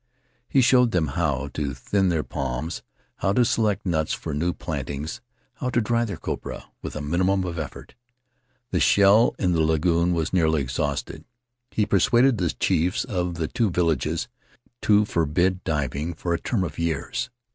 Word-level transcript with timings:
He 0.49 0.61
showed 0.61 0.89
them 0.89 1.09
how 1.09 1.49
to 1.53 1.75
thin 1.75 2.09
their 2.09 2.23
palms, 2.23 2.81
how 3.17 3.33
to 3.33 3.45
select 3.45 3.85
nuts 3.85 4.13
for 4.15 4.33
new 4.33 4.51
plantings, 4.51 5.21
how 5.57 5.69
to 5.69 5.79
dry 5.79 6.05
their 6.05 6.17
copra 6.17 6.71
with 6.81 6.95
a 6.95 7.01
minimum 7.01 7.43
of 7.43 7.59
effort. 7.59 7.93
The 8.71 8.79
shell 8.79 9.35
in 9.37 9.51
the 9.51 9.61
lagoon 9.61 10.11
was 10.15 10.33
nearly 10.33 10.59
exhausted; 10.63 11.23
he 11.69 11.85
persuaded 11.85 12.39
the 12.39 12.49
chiefs 12.49 13.03
of 13.03 13.35
the 13.35 13.47
two 13.47 13.69
villages 13.69 14.27
to 14.81 15.05
forbid 15.05 15.63
diving 15.63 16.15
for 16.15 16.33
a 16.33 16.39
term 16.41 16.63
of 16.63 16.79
years. 16.79 17.29